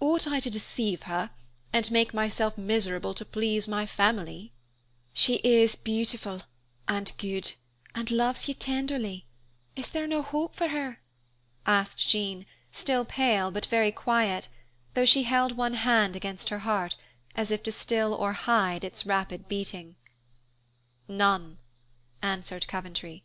Ought 0.00 0.26
I 0.26 0.40
to 0.40 0.50
deceive 0.50 1.02
her, 1.04 1.30
and 1.72 1.92
make 1.92 2.12
myself 2.12 2.58
miserable 2.58 3.14
to 3.14 3.24
please 3.24 3.68
my 3.68 3.86
family?" 3.86 4.52
"She 5.12 5.34
is 5.44 5.76
beautiful 5.76 6.42
and 6.88 7.12
good, 7.18 7.52
and 7.94 8.10
loves 8.10 8.48
you 8.48 8.54
tenderly; 8.54 9.26
is 9.76 9.88
there 9.90 10.08
no 10.08 10.22
hope 10.22 10.56
for 10.56 10.70
her?" 10.70 10.98
asked 11.66 12.04
Jean, 12.08 12.46
still 12.72 13.04
pale, 13.04 13.52
but 13.52 13.66
very 13.66 13.92
quiet, 13.92 14.48
though 14.94 15.04
she 15.06 15.22
held 15.22 15.52
one 15.52 15.74
hand 15.74 16.16
against 16.16 16.48
her 16.48 16.58
heart, 16.66 16.96
as 17.36 17.52
if 17.52 17.62
to 17.62 17.70
still 17.70 18.12
or 18.12 18.32
hide 18.32 18.82
its 18.82 19.06
rapid 19.06 19.46
beating. 19.46 19.94
"None," 21.06 21.58
answered 22.22 22.66
Coventry. 22.66 23.22